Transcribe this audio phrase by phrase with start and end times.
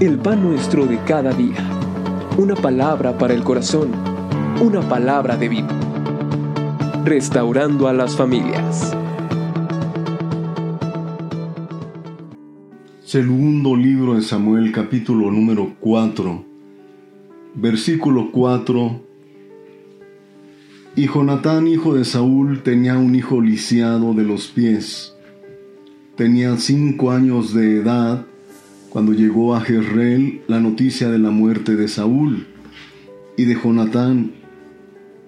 [0.00, 1.56] el pan nuestro de cada día.
[2.36, 3.92] Una palabra para el corazón,
[4.60, 5.68] una palabra de vida.
[7.02, 8.94] Restaurando a las familias.
[13.04, 16.44] Segundo libro de Samuel capítulo número 4,
[17.54, 19.00] versículo 4.
[20.96, 25.14] Y Jonatán, hijo de Saúl, tenía un hijo lisiado de los pies.
[26.16, 28.26] Tenía cinco años de edad
[28.90, 32.46] cuando llegó a Jezreel la noticia de la muerte de Saúl
[33.36, 34.32] y de Jonatán,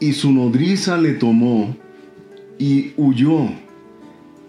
[0.00, 1.76] y su nodriza le tomó
[2.58, 3.48] y huyó,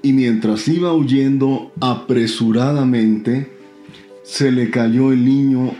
[0.01, 3.49] y mientras iba huyendo apresuradamente,
[4.23, 5.71] se le cayó el niño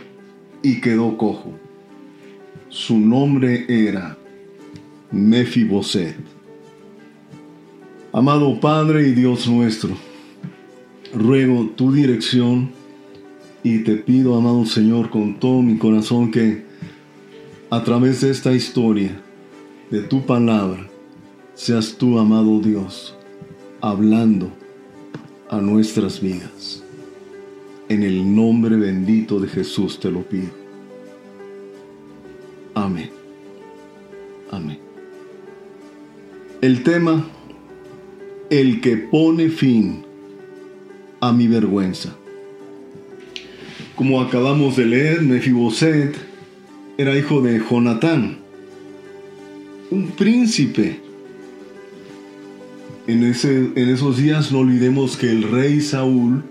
[0.62, 1.52] y quedó cojo.
[2.68, 4.16] Su nombre era
[5.10, 6.16] Mefiboset.
[8.12, 9.96] Amado Padre y Dios nuestro,
[11.12, 12.70] ruego tu dirección
[13.64, 16.64] y te pido, amado Señor, con todo mi corazón que
[17.70, 19.18] a través de esta historia,
[19.90, 20.86] de tu palabra,
[21.54, 23.16] seas tú, amado Dios,
[23.80, 24.52] hablando
[25.48, 26.82] a nuestras vidas.
[27.88, 30.50] En el nombre bendito de Jesús te lo pido.
[32.74, 33.10] Amén.
[34.50, 34.78] Amén.
[36.60, 37.26] El tema,
[38.50, 40.04] el que pone fin
[41.20, 42.14] a mi vergüenza.
[43.96, 46.16] Como acabamos de leer, Mefiboset
[46.98, 48.38] era hijo de Jonatán,
[49.90, 51.00] un príncipe.
[53.06, 56.42] En, ese, en esos días no olvidemos que el rey Saúl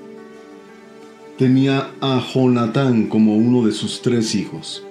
[1.38, 4.84] tenía a Jonatán como uno de sus tres hijos.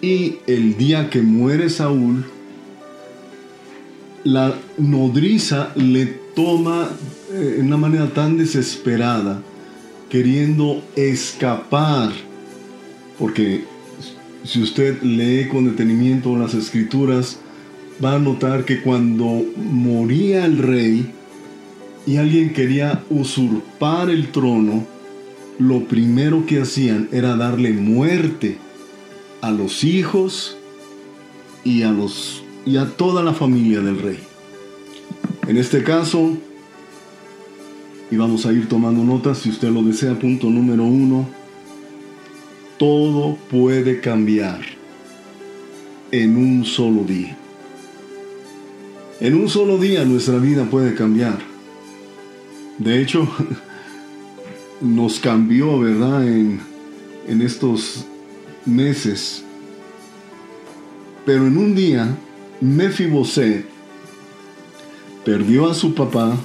[0.00, 2.24] Y el día que muere Saúl,
[4.24, 6.88] la nodriza le toma
[7.30, 9.42] de una manera tan desesperada
[10.08, 12.10] queriendo escapar,
[13.18, 13.64] porque
[14.44, 17.38] si usted lee con detenimiento las escrituras,
[18.04, 21.12] va a notar que cuando moría el rey
[22.06, 24.86] y alguien quería usurpar el trono,
[25.58, 28.58] lo primero que hacían era darle muerte
[29.40, 30.56] a los hijos
[31.64, 34.18] y a los y a toda la familia del rey.
[35.46, 36.36] En este caso,
[38.10, 40.18] y vamos a ir tomando notas si usted lo desea.
[40.18, 41.28] Punto número uno,
[42.78, 44.60] todo puede cambiar
[46.10, 47.36] en un solo día.
[49.20, 51.38] En un solo día nuestra vida puede cambiar.
[52.78, 53.28] De hecho,
[54.80, 56.26] nos cambió, ¿verdad?
[56.28, 56.60] En,
[57.26, 58.04] en estos
[58.66, 59.42] meses.
[61.24, 62.14] Pero en un día,
[62.60, 63.66] Mefiboset
[65.24, 66.36] perdió a su papá,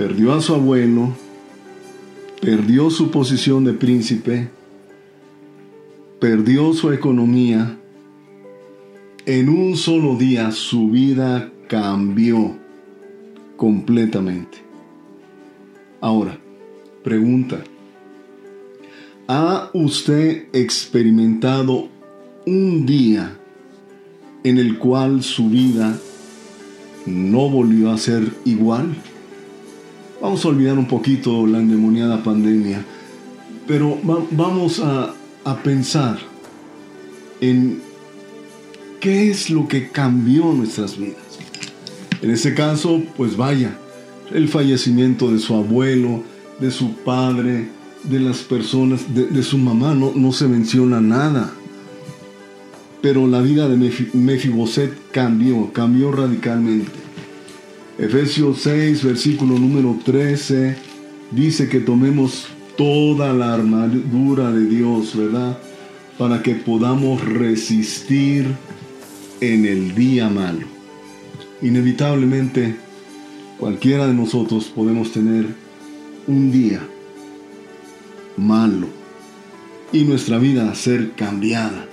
[0.00, 1.14] perdió a su abuelo,
[2.40, 4.48] perdió su posición de príncipe,
[6.18, 7.76] perdió su economía.
[9.26, 12.56] En un solo día su vida cambió
[13.58, 14.56] completamente.
[16.00, 16.38] Ahora,
[17.04, 17.62] pregunta,
[19.28, 21.88] ¿ha usted experimentado
[22.46, 23.36] un día
[24.44, 25.94] en el cual su vida
[27.04, 28.96] no volvió a ser igual?
[30.20, 32.84] Vamos a olvidar un poquito la endemoniada pandemia,
[33.66, 33.98] pero
[34.30, 35.14] vamos a,
[35.44, 36.18] a pensar
[37.40, 37.80] en
[39.00, 41.16] qué es lo que cambió nuestras vidas.
[42.22, 43.78] En este caso, pues vaya,
[44.32, 46.22] el fallecimiento de su abuelo,
[46.60, 47.68] de su padre,
[48.04, 51.52] de las personas, de, su mamá, no, no, se menciona nada.
[53.00, 53.76] Pero la vida de
[54.12, 56.99] Mefiboset cambió, cambió radicalmente.
[58.00, 60.74] Efesios 6, versículo número 13,
[61.32, 65.58] dice que tomemos toda la armadura de Dios, ¿verdad?
[66.16, 68.46] Para que podamos resistir
[69.42, 70.66] en el día malo.
[71.60, 72.74] Inevitablemente,
[73.58, 75.44] cualquiera de nosotros podemos tener
[76.26, 76.80] un día
[78.38, 78.86] malo
[79.92, 81.86] y nuestra vida ser cambiada.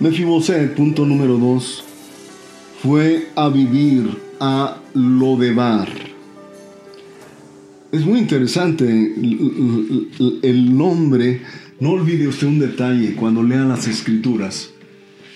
[0.00, 1.84] Mefiboset, punto número 2,
[2.82, 5.88] fue a vivir a Lodebar.
[7.90, 8.86] Es muy interesante
[10.42, 11.40] el nombre.
[11.80, 14.70] No olvide usted un detalle cuando lea las escrituras.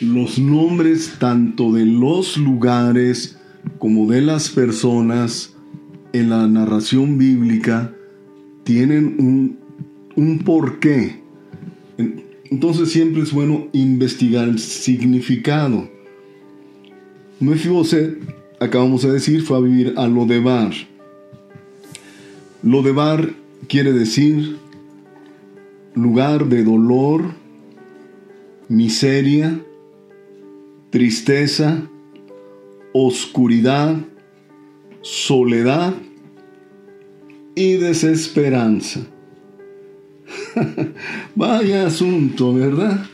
[0.01, 3.39] Los nombres tanto de los lugares
[3.79, 5.55] como de las personas
[6.13, 7.95] en la narración bíblica
[8.65, 9.59] tienen un,
[10.17, 11.23] un porqué.
[12.51, 15.91] Entonces siempre es bueno investigar el significado.
[17.41, 20.73] Mefiboset acabamos de decir, fue a vivir a Lodebar.
[22.62, 23.35] Lodebar
[23.69, 24.56] quiere decir
[25.94, 27.35] lugar de dolor,
[28.69, 29.61] miseria,
[30.91, 31.82] tristeza,
[32.93, 33.97] oscuridad,
[35.03, 35.94] soledad
[37.55, 39.00] y desesperanza.
[41.35, 43.06] Vaya asunto, ¿verdad?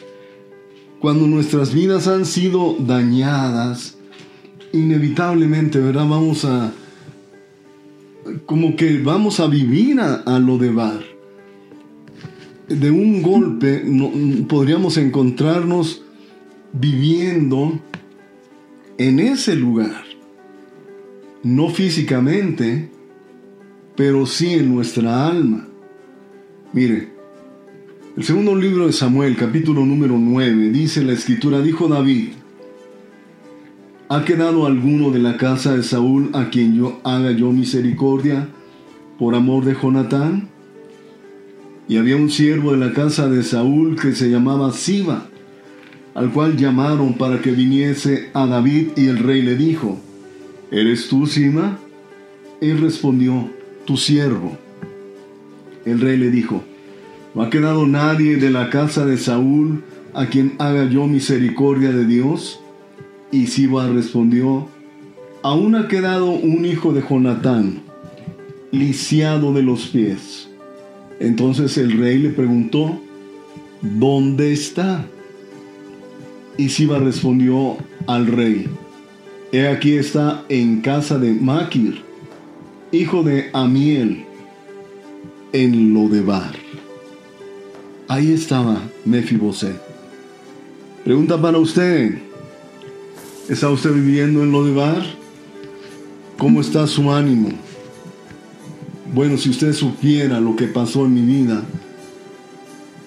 [1.00, 3.97] Cuando nuestras vidas han sido dañadas,
[4.72, 6.08] inevitablemente, ¿verdad?
[6.08, 6.72] Vamos a,
[8.46, 11.00] como que vamos a vivir a, lo de bar.
[12.68, 13.82] De un golpe
[14.46, 16.02] podríamos encontrarnos
[16.72, 17.80] viviendo
[18.98, 20.04] en ese lugar.
[21.42, 22.90] No físicamente,
[23.96, 25.66] pero sí en nuestra alma.
[26.72, 27.08] Mire,
[28.16, 32.30] el segundo libro de Samuel, capítulo número 9, dice la escritura, dijo David,
[34.08, 38.48] ¿ha quedado alguno de la casa de Saúl a quien yo haga yo misericordia
[39.18, 40.48] por amor de Jonatán?
[41.88, 45.26] Y había un siervo de la casa de Saúl que se llamaba Siba,
[46.14, 49.98] al cual llamaron para que viniese a David y el rey le dijo,
[50.70, 51.78] ¿Eres tú, Siba?
[52.60, 53.48] Él respondió,
[53.86, 54.58] tu siervo.
[55.86, 56.62] El rey le dijo,
[57.34, 59.82] ¿no ha quedado nadie de la casa de Saúl
[60.12, 62.60] a quien haga yo misericordia de Dios?
[63.30, 64.68] Y Siba respondió,
[65.42, 67.80] aún ha quedado un hijo de Jonatán,
[68.70, 70.48] lisiado de los pies.
[71.20, 72.98] Entonces el rey le preguntó,
[73.82, 75.04] ¿dónde está?
[76.56, 77.76] Y Siba respondió
[78.06, 78.66] al rey,
[79.52, 82.02] He aquí está en casa de Maquir,
[82.92, 84.24] hijo de Amiel,
[85.52, 86.54] en Lodebar.
[88.08, 89.80] Ahí estaba Mefiboset.
[91.04, 92.27] Pregunta para usted.
[93.48, 95.02] ¿Está usted viviendo en Lodebar?
[96.36, 97.48] ¿Cómo está su ánimo?
[99.14, 101.62] Bueno, si usted supiera lo que pasó en mi vida,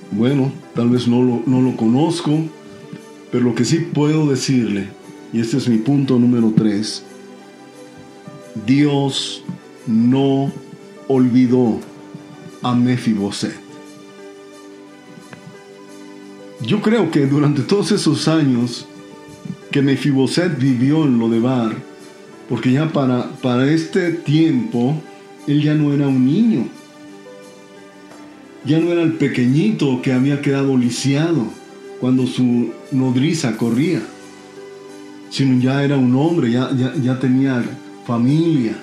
[0.10, 2.32] bueno, tal vez no lo, no lo conozco,
[3.32, 4.90] pero lo que sí puedo decirle,
[5.32, 7.04] y este es mi punto número tres,
[8.66, 9.44] Dios
[9.86, 10.52] no
[11.08, 11.80] olvidó
[12.64, 13.54] a Mefiboset.
[16.66, 18.88] Yo creo que durante todos esos años
[19.72, 21.76] que Mefiboset vivió en Lodebar,
[22.50, 25.02] porque ya para, para este tiempo
[25.48, 26.68] él ya no era un niño,
[28.66, 31.46] ya no era el pequeñito que había quedado lisiado
[32.00, 34.02] cuando su nodriza corría,
[35.30, 37.64] sino ya era un hombre, ya, ya, ya tenía
[38.06, 38.76] familia,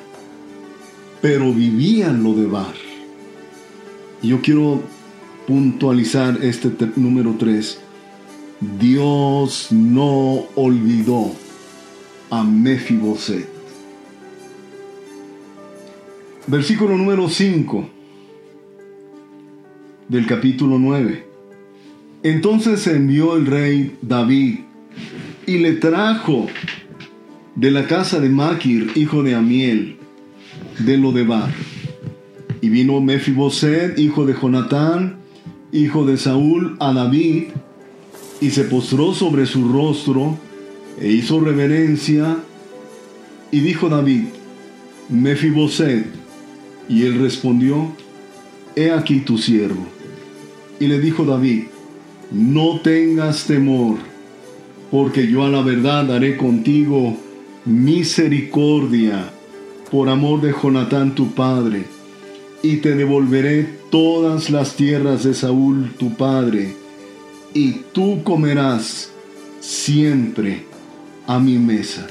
[1.21, 2.75] pero vivía en Lodebar.
[4.23, 4.83] Y yo quiero
[5.47, 7.88] puntualizar este número 3.
[8.61, 11.33] Dios no olvidó
[12.29, 13.49] a Mefiboset.
[16.49, 17.89] Versículo número 5
[20.09, 21.25] del capítulo 9.
[22.25, 24.61] Entonces envió el rey David
[25.47, 26.49] y le trajo
[27.55, 29.99] de la casa de Maquir, hijo de Amiel,
[30.81, 31.53] de Lodebar.
[32.61, 35.19] Y vino Mefiboset, hijo de Jonatán,
[35.71, 37.51] hijo de Saúl, a David,
[38.41, 40.37] y se postró sobre su rostro,
[41.01, 42.39] e hizo reverencia,
[43.51, 44.25] y dijo David,
[45.09, 46.07] Mefiboset,
[46.89, 47.93] y él respondió,
[48.77, 49.87] He aquí tu siervo.
[50.81, 51.65] Y le dijo David,
[52.31, 53.97] No tengas temor,
[54.91, 57.17] porque yo a la verdad haré contigo
[57.65, 59.31] misericordia
[59.91, 61.85] por amor de Jonatán tu padre,
[62.63, 66.75] y te devolveré todas las tierras de Saúl tu padre,
[67.55, 69.11] y tú comerás
[69.61, 70.65] siempre
[71.27, 72.07] a mi mesa.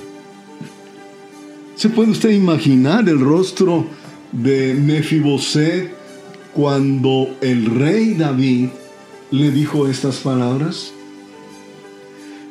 [1.75, 3.85] ¿Se puede usted imaginar el rostro
[4.31, 5.91] de Mefiboset
[6.53, 8.69] cuando el rey David
[9.31, 10.91] le dijo estas palabras?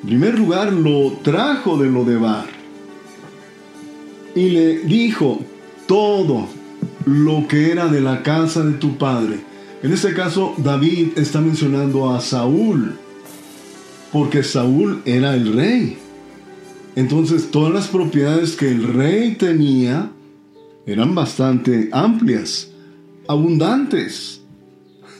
[0.02, 2.46] En primer lugar, lo trajo de Lodebar
[4.36, 5.40] y le dijo
[5.86, 6.46] todo
[7.06, 9.40] lo que era de la casa de tu padre.
[9.86, 12.98] En este caso, David está mencionando a Saúl,
[14.10, 15.96] porque Saúl era el rey.
[16.96, 20.10] Entonces, todas las propiedades que el rey tenía
[20.86, 22.68] eran bastante amplias,
[23.28, 24.42] abundantes.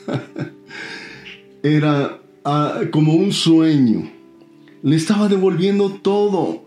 [1.63, 4.11] era ah, como un sueño.
[4.83, 6.65] Le estaba devolviendo todo,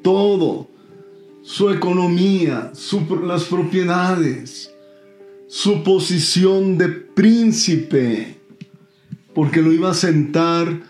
[0.00, 0.66] todo
[1.42, 2.72] su economía,
[3.22, 4.73] las propiedades,
[5.54, 8.38] su posición de príncipe,
[9.34, 10.82] porque lo iba a sentar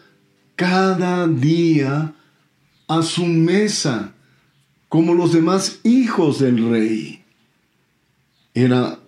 [0.57, 2.15] cada día
[2.89, 4.15] a su mesa,
[4.89, 7.23] como los demás hijos del rey.
[8.55, 8.99] Era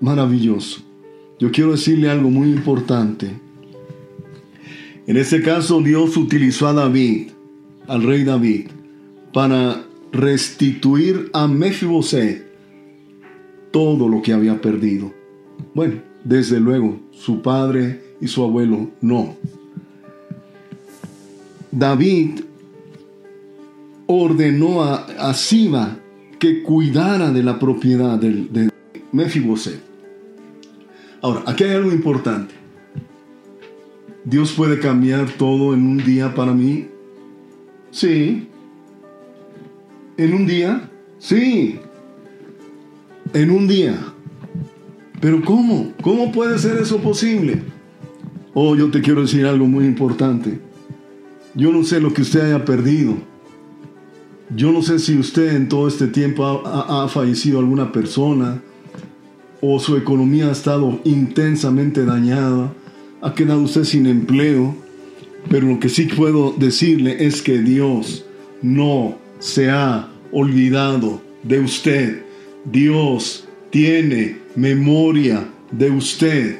[0.00, 0.82] maravilloso.
[1.38, 3.40] yo quiero decirle algo muy importante.
[5.06, 7.30] En este caso Dios utilizó a David,
[7.88, 8.66] al rey David,
[9.32, 9.82] para
[10.12, 12.45] restituir a Mefiboset
[13.76, 15.12] todo lo que había perdido.
[15.74, 19.36] Bueno, desde luego, su padre y su abuelo no.
[21.70, 22.40] David
[24.06, 25.98] ordenó a, Siba
[26.38, 28.70] que cuidara de la propiedad de, de.
[31.20, 32.54] Ahora, aquí hay algo importante.
[34.24, 36.88] Dios puede cambiar todo en un día para mí.
[37.90, 38.48] Sí.
[40.16, 40.88] ¿En un día?
[41.18, 41.78] Sí.
[43.36, 43.94] En un día.
[45.20, 45.92] Pero ¿cómo?
[46.00, 47.60] ¿Cómo puede ser eso posible?
[48.54, 50.58] Oh, yo te quiero decir algo muy importante.
[51.54, 53.12] Yo no sé lo que usted haya perdido.
[54.56, 58.62] Yo no sé si usted en todo este tiempo ha, ha, fallecido alguna persona
[59.60, 62.72] o su economía ha estado intensamente dañada,
[63.20, 64.74] ha quedado usted sin empleo,
[65.50, 68.24] pero lo que sí puedo decirle es que Dios
[68.62, 72.25] no se ha olvidado de usted.
[72.70, 76.58] Dios tiene memoria de usted.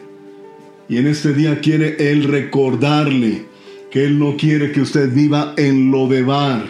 [0.89, 3.45] Y en este día quiere Él recordarle
[3.91, 6.65] que Él no quiere que usted viva en lo de bar.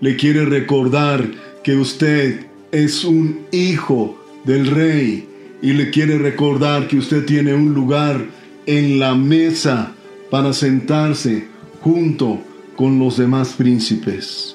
[0.00, 1.28] Le quiere recordar
[1.64, 5.26] que usted es un hijo del rey
[5.62, 8.24] y le quiere recordar que usted tiene un lugar
[8.66, 9.94] en la mesa
[10.30, 11.48] para sentarse
[11.80, 12.40] junto
[12.76, 14.54] con los demás príncipes.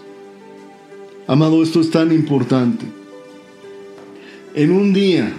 [1.27, 3.00] Amado, esto es tan importante.
[4.53, 5.31] En un día,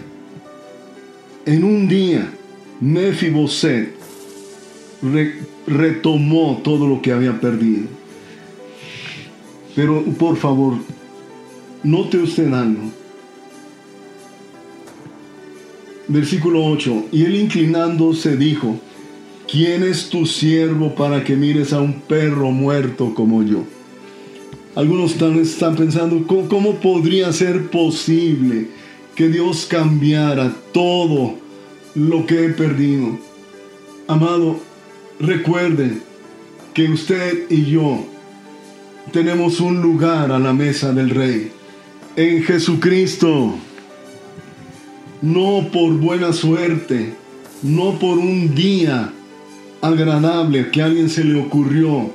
[1.44, 2.32] en un día,
[2.80, 3.92] Mefiboset
[5.66, 7.88] retomó todo lo que había perdido.
[9.76, 10.76] Pero por favor,
[11.82, 12.90] note usted algo.
[16.08, 17.08] Versículo 8.
[17.12, 18.78] Y él inclinándose dijo,
[19.46, 23.64] ¿quién es tu siervo para que mires a un perro muerto como yo?
[24.74, 28.68] Algunos están, pensando, ¿cómo podría ser posible
[29.14, 31.34] que Dios cambiara todo
[31.94, 33.18] lo que he perdido?
[34.08, 34.58] Amado,
[35.20, 35.98] recuerde
[36.74, 38.04] que usted y yo
[39.12, 41.52] tenemos un lugar a la mesa del Rey
[42.16, 43.54] en Jesucristo
[45.22, 47.14] no por buena suerte,
[47.62, 49.12] no por un día
[49.80, 52.10] agradable que a alguien se le ocurrió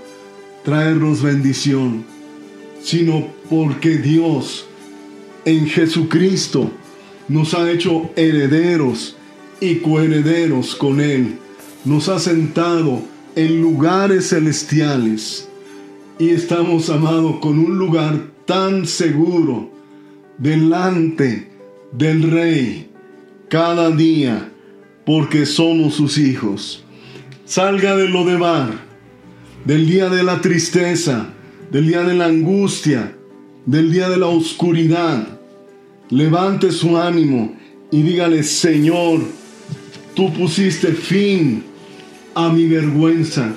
[0.63, 2.03] traernos bendición,
[2.83, 4.67] sino porque Dios
[5.45, 6.69] en Jesucristo
[7.27, 9.15] nos ha hecho herederos
[9.59, 11.37] y coherederos con Él.
[11.85, 13.01] Nos ha sentado
[13.35, 15.47] en lugares celestiales
[16.19, 19.69] y estamos, amados, con un lugar tan seguro
[20.37, 21.51] delante
[21.91, 22.89] del Rey
[23.49, 24.51] cada día,
[25.05, 26.83] porque somos sus hijos.
[27.45, 28.71] Salga de lo de bar,
[29.63, 31.29] del día de la tristeza,
[31.71, 33.15] del día de la angustia,
[33.65, 35.36] del día de la oscuridad.
[36.09, 37.55] Levante su ánimo
[37.91, 39.21] y dígale, Señor,
[40.15, 41.63] tú pusiste fin
[42.33, 43.53] a mi vergüenza,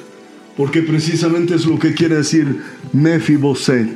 [0.56, 2.60] porque precisamente es lo que quiere decir
[2.92, 3.88] Mefiboset,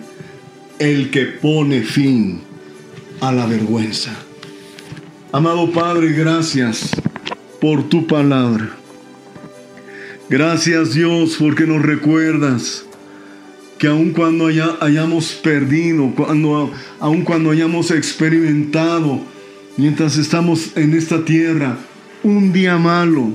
[0.79, 2.41] el que pone fin
[3.21, 4.13] a la vergüenza.
[5.33, 6.91] Amado Padre, gracias
[7.61, 8.77] por tu palabra.
[10.29, 12.85] Gracias Dios porque nos recuerdas
[13.79, 14.47] que aun cuando
[14.81, 19.21] hayamos perdido, cuando, aun cuando hayamos experimentado,
[19.77, 21.77] mientras estamos en esta tierra,
[22.23, 23.31] un día malo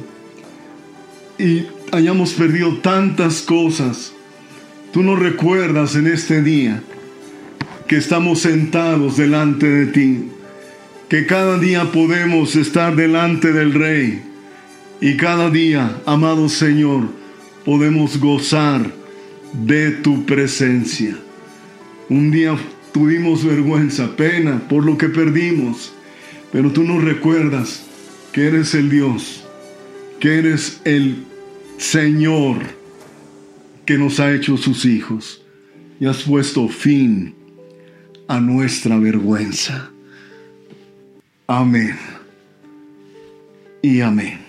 [1.38, 4.14] y hayamos perdido tantas cosas,
[4.92, 6.82] tú nos recuerdas en este día
[7.88, 10.30] que estamos sentados delante de ti
[11.10, 14.22] que cada día podemos estar delante del Rey
[15.02, 17.10] y cada día, amado Señor,
[17.66, 18.99] podemos gozar
[19.54, 21.18] de tu presencia.
[22.10, 22.58] Un día
[22.92, 25.94] tuvimos vergüenza, pena por lo que perdimos,
[26.52, 27.86] pero tú nos recuerdas
[28.32, 29.44] que eres el Dios,
[30.20, 31.24] que eres el
[31.78, 32.58] Señor
[33.86, 35.42] que nos ha hecho sus hijos
[36.00, 37.34] y has puesto fin
[38.28, 39.92] a nuestra vergüenza.
[41.48, 41.98] Amén.
[43.82, 44.49] Y amén.